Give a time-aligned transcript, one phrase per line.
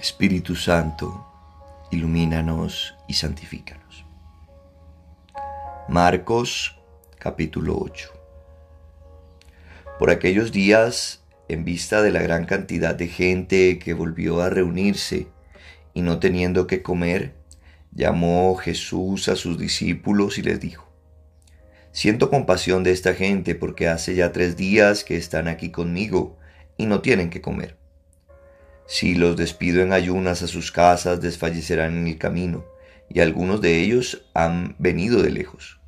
[0.00, 1.26] Espíritu Santo,
[1.90, 4.06] ilumínanos y santifícanos.
[5.90, 6.78] Marcos
[7.18, 8.08] capítulo 8.
[9.98, 15.26] Por aquellos días, en vista de la gran cantidad de gente que volvió a reunirse
[15.92, 17.34] y no teniendo que comer,
[17.92, 20.88] llamó Jesús a sus discípulos y les dijo,
[21.92, 26.38] Siento compasión de esta gente porque hace ya tres días que están aquí conmigo
[26.78, 27.79] y no tienen que comer.
[28.92, 32.64] Si los despido en ayunas a sus casas, desfallecerán en el camino,
[33.08, 35.78] y algunos de ellos han venido de lejos.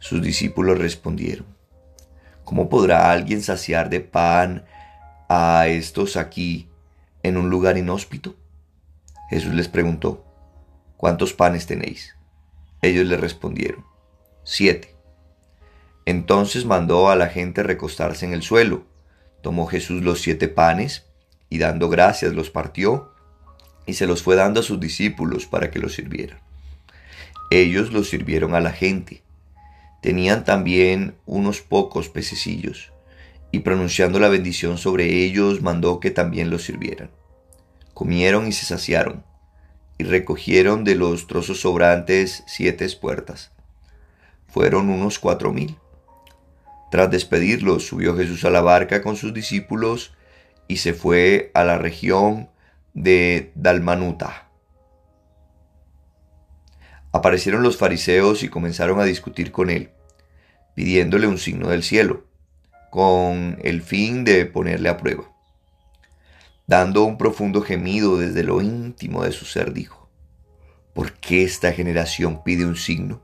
[0.00, 1.46] Sus discípulos respondieron,
[2.44, 4.66] ¿Cómo podrá alguien saciar de pan
[5.30, 6.68] a estos aquí
[7.22, 8.36] en un lugar inhóspito?
[9.30, 10.22] Jesús les preguntó,
[10.98, 12.16] ¿cuántos panes tenéis?
[12.82, 13.86] Ellos le respondieron,
[14.44, 14.94] siete.
[16.04, 18.84] Entonces mandó a la gente recostarse en el suelo.
[19.40, 21.09] Tomó Jesús los siete panes,
[21.50, 23.12] y dando gracias los partió
[23.84, 26.38] y se los fue dando a sus discípulos para que los sirvieran.
[27.50, 29.22] Ellos los sirvieron a la gente.
[30.00, 32.92] Tenían también unos pocos pececillos,
[33.50, 37.10] y pronunciando la bendición sobre ellos mandó que también los sirvieran.
[37.92, 39.24] Comieron y se saciaron,
[39.98, 43.50] y recogieron de los trozos sobrantes siete puertas.
[44.46, 45.76] Fueron unos cuatro mil.
[46.90, 50.14] Tras despedirlos, subió Jesús a la barca con sus discípulos,
[50.70, 52.48] y se fue a la región
[52.94, 54.48] de Dalmanuta.
[57.10, 59.90] Aparecieron los fariseos y comenzaron a discutir con él,
[60.76, 62.24] pidiéndole un signo del cielo,
[62.88, 65.24] con el fin de ponerle a prueba.
[66.68, 70.08] Dando un profundo gemido desde lo íntimo de su ser, dijo,
[70.94, 73.20] ¿por qué esta generación pide un signo?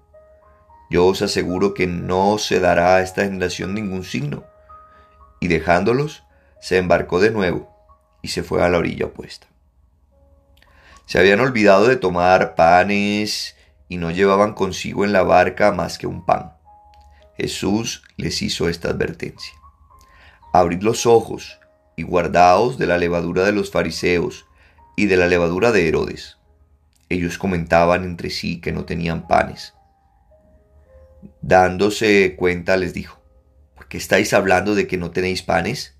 [0.90, 4.42] Yo os aseguro que no se dará a esta generación ningún signo.
[5.38, 6.25] Y dejándolos,
[6.60, 7.70] se embarcó de nuevo
[8.22, 9.46] y se fue a la orilla opuesta.
[11.06, 13.56] Se habían olvidado de tomar panes
[13.88, 16.52] y no llevaban consigo en la barca más que un pan.
[17.36, 19.54] Jesús les hizo esta advertencia.
[20.52, 21.58] Abrid los ojos
[21.96, 24.46] y guardaos de la levadura de los fariseos
[24.96, 26.38] y de la levadura de Herodes.
[27.08, 29.74] Ellos comentaban entre sí que no tenían panes.
[31.40, 33.20] Dándose cuenta les dijo,
[33.74, 35.95] ¿por qué estáis hablando de que no tenéis panes?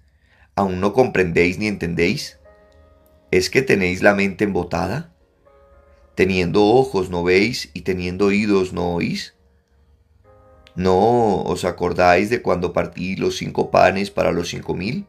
[0.59, 2.39] ¿Aún no comprendéis ni entendéis?
[3.31, 5.12] ¿Es que tenéis la mente embotada?
[6.15, 9.34] Teniendo ojos no veis y teniendo oídos no oís.
[10.75, 15.06] ¿No os acordáis de cuando partí los cinco panes para los cinco mil?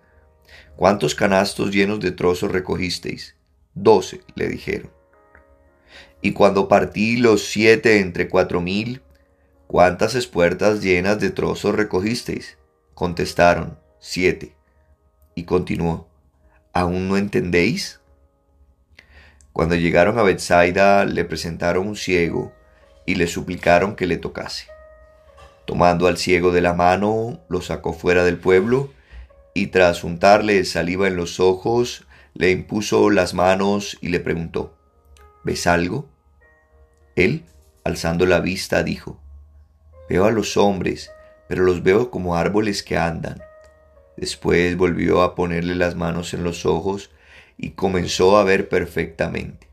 [0.75, 3.37] ¿Cuántos canastos llenos de trozos recogisteis?
[3.73, 4.91] Doce, le dijeron.
[6.21, 9.01] Y cuando partí los siete entre cuatro mil,
[9.65, 12.57] ¿cuántas espuertas llenas de trozos recogisteis?
[12.93, 14.56] Contestaron, siete.
[15.37, 16.07] Y continuó,
[16.73, 17.99] ¿aún no entendéis?
[19.53, 22.55] Cuando llegaron a Bethsaida le presentaron un ciego
[23.05, 24.65] y le suplicaron que le tocase.
[25.65, 28.91] Tomando al ciego de la mano, lo sacó fuera del pueblo
[29.53, 34.75] y tras untarle saliva en los ojos, le impuso las manos y le preguntó,
[35.43, 36.09] ¿ves algo?
[37.15, 37.43] Él,
[37.83, 39.21] alzando la vista, dijo,
[40.09, 41.11] Veo a los hombres,
[41.47, 43.39] pero los veo como árboles que andan.
[44.17, 47.11] Después volvió a ponerle las manos en los ojos
[47.55, 49.67] y comenzó a ver perfectamente.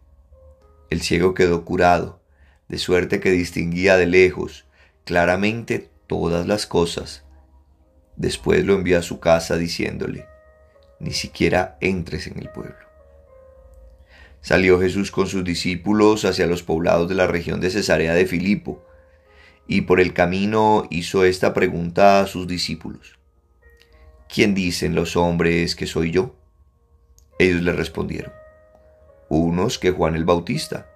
[0.91, 2.21] El ciego quedó curado,
[2.69, 4.67] de suerte que distinguía de lejos
[5.05, 7.25] claramente todas las cosas.
[8.17, 10.27] Después lo envió a su casa diciéndole,
[11.01, 12.77] ni siquiera entres en el pueblo.
[14.43, 18.85] Salió Jesús con sus discípulos hacia los poblados de la región de Cesarea de Filipo,
[19.67, 23.19] y por el camino hizo esta pregunta a sus discípulos.
[24.29, 26.35] ¿Quién dicen los hombres que soy yo?
[27.39, 28.33] Ellos le respondieron,
[29.29, 30.89] unos que Juan el Bautista,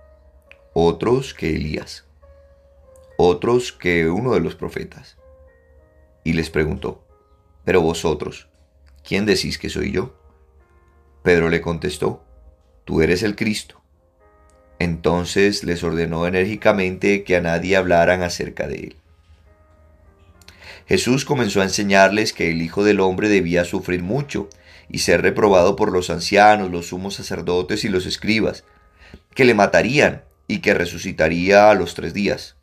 [0.72, 2.05] otros que Elías,
[3.16, 5.16] otros que uno de los profetas.
[6.22, 7.05] Y les preguntó,
[7.65, 8.49] pero vosotros,
[9.03, 10.15] ¿quién decís que soy yo?
[11.22, 12.22] Pedro le contestó,
[12.84, 13.83] tú eres el Cristo.
[14.78, 18.97] Entonces les ordenó enérgicamente que a nadie hablaran acerca de él.
[20.89, 24.49] Jesús comenzó a enseñarles que el Hijo del Hombre debía sufrir mucho
[24.89, 28.65] y ser reprobado por los ancianos, los sumos sacerdotes y los escribas,
[29.35, 32.57] que le matarían y que resucitaría a los tres días.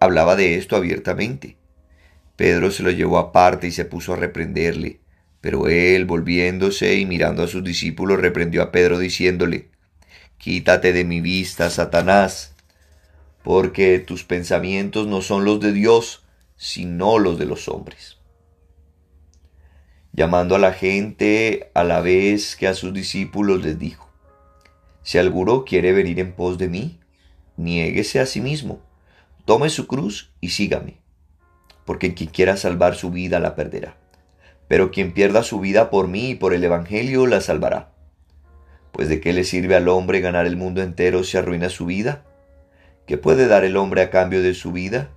[0.00, 1.56] Hablaba de esto abiertamente.
[2.34, 4.98] Pedro se lo llevó aparte y se puso a reprenderle,
[5.40, 9.70] pero él, volviéndose y mirando a sus discípulos, reprendió a Pedro diciéndole,
[10.36, 12.56] Quítate de mi vista, Satanás,
[13.44, 16.25] porque tus pensamientos no son los de Dios,
[16.56, 18.18] sino los de los hombres.
[20.12, 24.08] Llamando a la gente a la vez que a sus discípulos les dijo,
[25.02, 27.00] Si alguno quiere venir en pos de mí,
[27.56, 28.80] niéguese a sí mismo,
[29.44, 30.96] tome su cruz y sígame,
[31.84, 33.98] porque quien quiera salvar su vida la perderá,
[34.68, 37.92] pero quien pierda su vida por mí y por el Evangelio la salvará.
[38.92, 42.24] Pues de qué le sirve al hombre ganar el mundo entero si arruina su vida?
[43.06, 45.10] ¿Qué puede dar el hombre a cambio de su vida?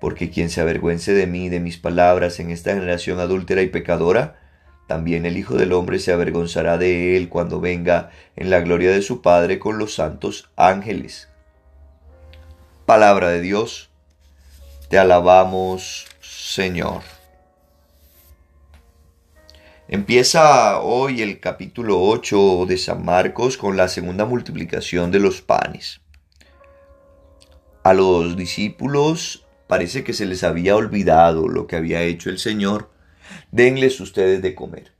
[0.00, 3.68] Porque quien se avergüence de mí y de mis palabras en esta generación adúltera y
[3.68, 4.38] pecadora,
[4.86, 9.02] también el Hijo del Hombre se avergonzará de él cuando venga en la gloria de
[9.02, 11.28] su Padre con los santos ángeles.
[12.84, 13.90] Palabra de Dios,
[14.88, 17.02] te alabamos, Señor.
[19.88, 26.00] Empieza hoy el capítulo 8 de San Marcos con la segunda multiplicación de los panes.
[27.82, 32.90] A los discípulos parece que se les había olvidado lo que había hecho el Señor
[33.50, 34.92] denles ustedes de comer.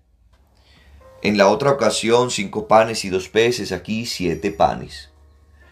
[1.22, 5.10] En la otra ocasión, cinco panes y dos peces, aquí siete panes.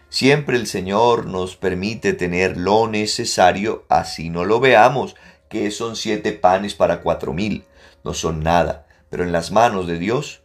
[0.09, 5.15] Siempre el Señor nos permite tener lo necesario, así no lo veamos,
[5.49, 7.65] que son siete panes para cuatro mil.
[8.03, 10.41] No son nada, pero en las manos de Dios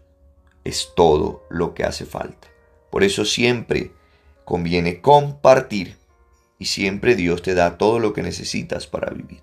[0.65, 2.49] es todo lo que hace falta.
[2.91, 3.93] Por eso siempre
[4.45, 5.97] conviene compartir
[6.61, 9.41] y siempre Dios te da todo lo que necesitas para vivir.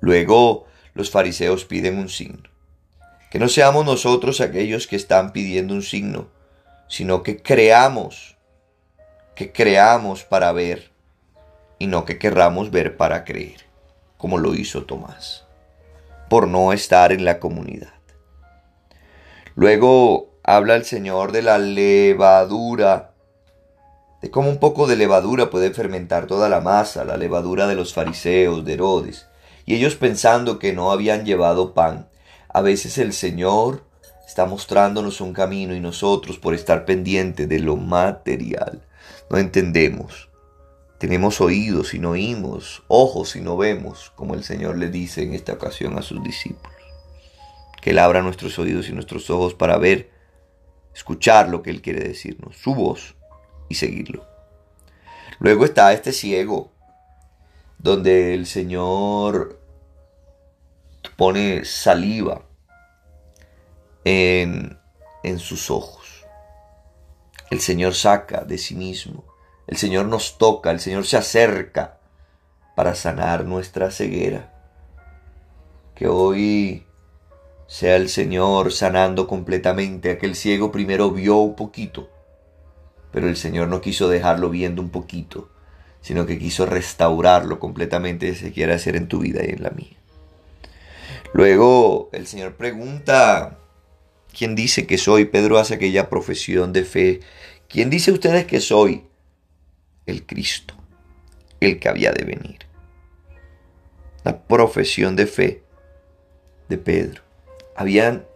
[0.00, 2.50] Luego, los fariseos piden un signo.
[3.30, 6.28] Que no seamos nosotros aquellos que están pidiendo un signo,
[6.86, 8.36] sino que creamos,
[9.34, 10.90] que creamos para ver
[11.78, 13.64] y no que querramos ver para creer,
[14.18, 15.46] como lo hizo Tomás,
[16.28, 17.94] por no estar en la comunidad.
[19.54, 23.14] Luego habla el Señor de la levadura,
[24.26, 27.94] de cómo un poco de levadura puede fermentar toda la masa, la levadura de los
[27.94, 29.28] fariseos, de Herodes,
[29.66, 32.08] y ellos pensando que no habían llevado pan.
[32.48, 33.84] A veces el Señor
[34.26, 38.82] está mostrándonos un camino y nosotros por estar pendientes de lo material
[39.30, 40.28] no entendemos.
[40.98, 45.34] Tenemos oídos y no oímos, ojos y no vemos, como el Señor le dice en
[45.34, 46.74] esta ocasión a sus discípulos.
[47.80, 50.10] Que Él abra nuestros oídos y nuestros ojos para ver,
[50.92, 53.15] escuchar lo que Él quiere decirnos, su voz
[53.68, 54.26] y seguirlo.
[55.38, 56.72] Luego está este ciego
[57.78, 59.60] donde el Señor
[61.16, 62.42] pone saliva
[64.04, 64.78] en,
[65.22, 66.24] en sus ojos.
[67.50, 69.24] El Señor saca de sí mismo.
[69.66, 71.98] El Señor nos toca, el Señor se acerca
[72.74, 74.52] para sanar nuestra ceguera.
[75.94, 76.86] Que hoy
[77.66, 80.10] sea el Señor sanando completamente.
[80.10, 82.10] Aquel ciego primero vio un poquito,
[83.16, 85.48] pero el Señor no quiso dejarlo viendo un poquito
[86.02, 89.96] sino que quiso restaurarlo completamente se quiere hacer en tu vida y en la mía.
[91.32, 93.58] Luego el Señor pregunta,
[94.36, 95.24] ¿quién dice que soy?
[95.24, 97.20] Pedro hace aquella profesión de fe.
[97.68, 99.06] ¿Quién dice ustedes que soy?
[100.04, 100.74] El Cristo,
[101.58, 102.58] el que había de venir.
[104.24, 105.62] La profesión de fe
[106.68, 107.22] de Pedro.
[107.74, 108.26] Habían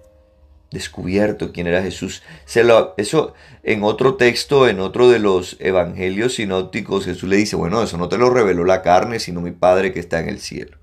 [0.70, 2.22] descubierto quién era Jesús.
[2.44, 7.56] Se lo, eso en otro texto, en otro de los evangelios sinópticos, Jesús le dice,
[7.56, 10.40] bueno, eso no te lo reveló la carne, sino mi Padre que está en el
[10.40, 10.78] cielo.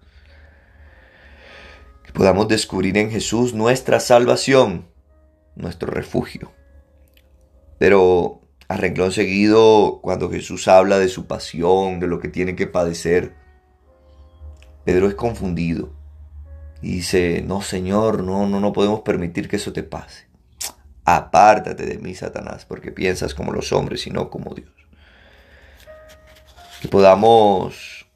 [2.04, 4.88] Que podamos descubrir en Jesús nuestra salvación,
[5.56, 6.51] nuestro refugio.
[7.80, 12.68] Pero a renglón seguido, cuando Jesús habla de su pasión, de lo que tiene que
[12.68, 13.35] padecer,
[14.83, 15.96] Pedro es confundido
[16.81, 20.28] y dice, no Señor, no, no, no podemos permitir que eso te pase.
[21.06, 24.72] Apártate de mí, Satanás, porque piensas como los hombres y no como Dios.
[26.81, 28.07] Que podamos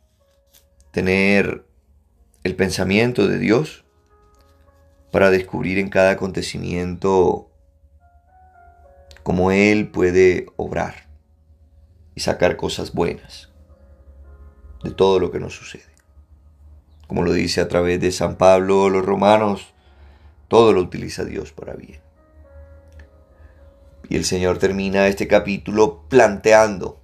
[0.91, 1.65] tener
[2.43, 3.85] el pensamiento de Dios
[5.11, 7.49] para descubrir en cada acontecimiento
[9.23, 11.07] cómo Él puede obrar
[12.13, 13.49] y sacar cosas buenas
[14.83, 15.90] de todo lo que nos sucede
[17.11, 19.73] como lo dice a través de San Pablo los romanos,
[20.47, 21.99] todo lo utiliza Dios para bien.
[24.07, 27.01] Y el Señor termina este capítulo planteando,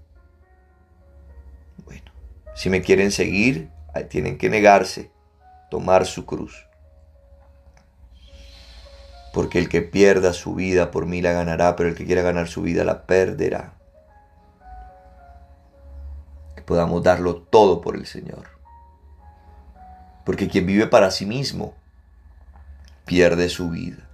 [1.84, 2.10] bueno,
[2.56, 3.70] si me quieren seguir,
[4.10, 5.12] tienen que negarse,
[5.70, 6.56] tomar su cruz.
[9.34, 12.48] Porque el que pierda su vida por mí la ganará, pero el que quiera ganar
[12.48, 13.74] su vida la perderá.
[16.56, 18.57] Que podamos darlo todo por el Señor.
[20.28, 21.74] Porque quien vive para sí mismo
[23.06, 24.10] pierde su vida.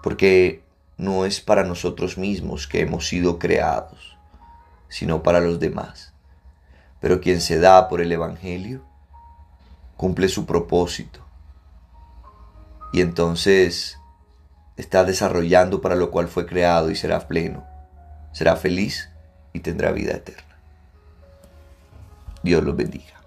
[0.00, 0.62] Porque
[0.96, 4.16] no es para nosotros mismos que hemos sido creados,
[4.88, 6.12] sino para los demás.
[7.00, 8.84] Pero quien se da por el Evangelio
[9.96, 11.18] cumple su propósito.
[12.92, 13.98] Y entonces
[14.76, 17.66] está desarrollando para lo cual fue creado y será pleno,
[18.30, 19.10] será feliz
[19.52, 20.56] y tendrá vida eterna.
[22.44, 23.19] Dios los bendiga.